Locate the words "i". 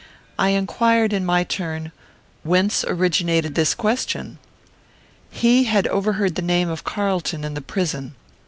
0.39-0.49